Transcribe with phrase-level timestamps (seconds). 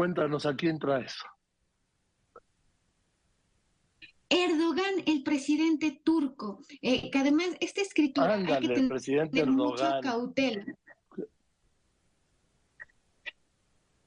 [0.00, 1.14] cuéntanos a quién traes.
[4.30, 10.00] Erdogan, el presidente turco, eh, que además esta escritura Ándale, hay que tener presidente mucha
[10.00, 10.64] cautela.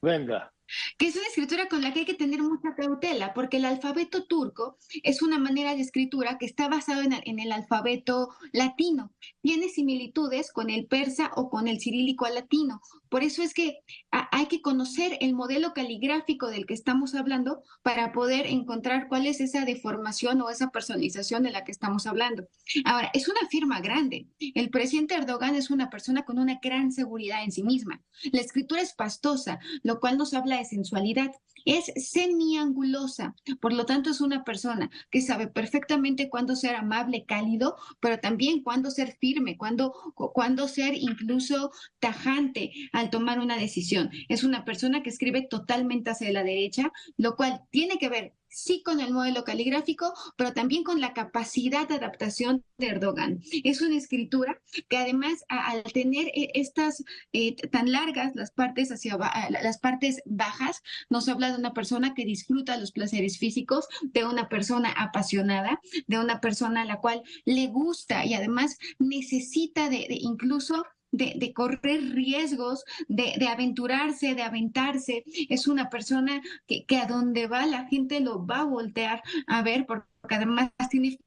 [0.00, 0.52] Venga.
[1.00, 4.24] Que es una escritura con la que hay que tener mucha cautela, porque el alfabeto
[4.24, 9.10] turco es una manera de escritura que está basado en, el alfabeto latino.
[9.40, 12.82] Tiene similitudes con el persa o con el cirílico latino.
[13.08, 13.78] Por eso es que
[14.10, 19.40] hay que conocer el modelo caligráfico del que estamos hablando para poder encontrar cuál es
[19.40, 22.46] esa deformación o esa personalización de la que estamos hablando.
[22.84, 24.26] Ahora, es una firma grande.
[24.38, 28.02] El presidente Erdogan es una persona con una gran seguridad en sí misma.
[28.32, 31.30] La escritura es pastosa, lo cual nos habla de sensualidad.
[31.66, 37.76] Es semiangulosa, por lo tanto es una persona que sabe perfectamente cuándo ser amable, cálido,
[38.00, 44.10] pero también cuándo ser firme, cuándo, cu- cuándo ser incluso tajante al tomar una decisión.
[44.30, 48.82] Es una persona que escribe totalmente hacia la derecha, lo cual tiene que ver sí
[48.82, 53.40] con el modelo caligráfico, pero también con la capacidad de adaptación de Erdogan.
[53.64, 59.18] Es una escritura que además al tener eh, estas eh, tan largas las partes hacia
[59.50, 64.48] las partes bajas, nos habla de una persona que disfruta los placeres físicos, de una
[64.48, 70.84] persona apasionada, de una persona a la cual le gusta y además necesita de incluso
[71.12, 75.24] de, de correr riesgos, de, de aventurarse, de aventarse.
[75.48, 79.62] Es una persona que, que a donde va la gente lo va a voltear a
[79.62, 81.18] ver porque además tiene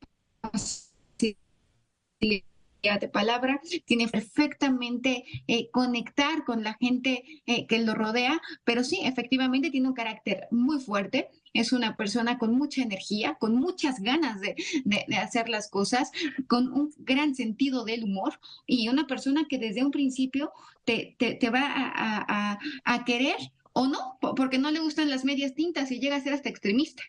[2.84, 9.00] de palabra, tiene perfectamente eh, conectar con la gente eh, que lo rodea, pero sí,
[9.04, 14.42] efectivamente tiene un carácter muy fuerte, es una persona con mucha energía, con muchas ganas
[14.42, 14.56] de,
[15.18, 16.12] hacer las cosas,
[16.48, 18.34] con un gran sentido del humor
[18.68, 20.52] y una persona que desde un principio
[20.84, 21.16] te,
[21.54, 23.38] va a, a- querer
[23.72, 26.50] o no, po- porque no le gustan las medias tintas y llega a ser hasta
[26.50, 27.04] extremista.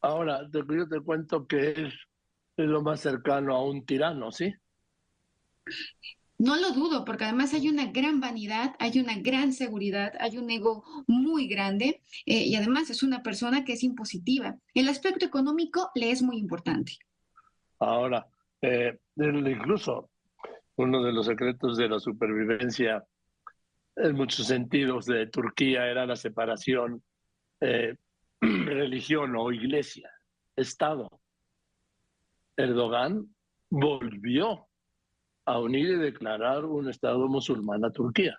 [0.00, 1.94] Ahora, yo te cuento que es,
[2.58, 4.52] es lo más cercano a un tirano, ¿sí?
[6.38, 10.50] No lo dudo, porque además hay una gran vanidad, hay una gran seguridad, hay un
[10.50, 14.56] ego muy grande eh, y además es una persona que es impositiva.
[14.74, 16.92] El aspecto económico le es muy importante.
[17.78, 18.26] Ahora,
[18.60, 20.10] eh, incluso
[20.76, 23.04] uno de los secretos de la supervivencia
[23.96, 27.02] en muchos sentidos de Turquía era la separación
[27.60, 27.96] eh,
[28.40, 30.10] religión o iglesia,
[30.56, 31.17] Estado.
[32.58, 33.34] Erdogan
[33.70, 34.66] volvió
[35.46, 38.38] a unir y declarar un Estado musulmán a Turquía.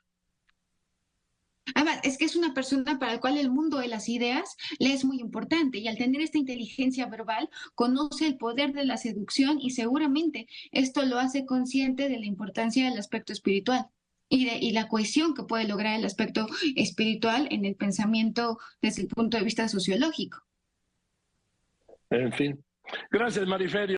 [1.75, 4.91] Además, es que es una persona para la cual el mundo de las ideas le
[4.91, 9.59] es muy importante y al tener esta inteligencia verbal conoce el poder de la seducción
[9.61, 13.87] y seguramente esto lo hace consciente de la importancia del aspecto espiritual
[14.29, 19.03] y, de, y la cohesión que puede lograr el aspecto espiritual en el pensamiento desde
[19.03, 20.43] el punto de vista sociológico.
[22.09, 22.65] En fin.
[23.11, 23.87] Gracias, Mariferio.